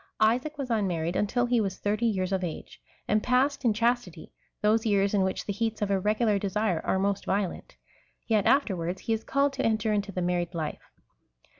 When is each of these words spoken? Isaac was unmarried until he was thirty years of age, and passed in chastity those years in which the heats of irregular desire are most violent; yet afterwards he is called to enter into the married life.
Isaac 0.19 0.57
was 0.57 0.71
unmarried 0.71 1.15
until 1.15 1.45
he 1.45 1.61
was 1.61 1.77
thirty 1.77 2.07
years 2.07 2.31
of 2.31 2.43
age, 2.43 2.81
and 3.07 3.21
passed 3.21 3.63
in 3.63 3.71
chastity 3.71 4.31
those 4.63 4.83
years 4.83 5.13
in 5.13 5.21
which 5.21 5.45
the 5.45 5.53
heats 5.53 5.79
of 5.79 5.91
irregular 5.91 6.39
desire 6.39 6.81
are 6.83 6.97
most 6.97 7.23
violent; 7.23 7.75
yet 8.25 8.47
afterwards 8.47 9.01
he 9.01 9.13
is 9.13 9.23
called 9.23 9.53
to 9.53 9.63
enter 9.63 9.93
into 9.93 10.11
the 10.11 10.23
married 10.23 10.55
life. 10.55 10.89